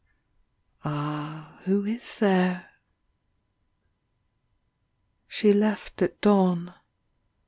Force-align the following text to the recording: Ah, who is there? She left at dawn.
Ah, 0.83 1.59
who 1.65 1.85
is 1.85 2.17
there? 2.17 2.71
She 5.27 5.51
left 5.51 6.01
at 6.01 6.19
dawn. 6.21 6.73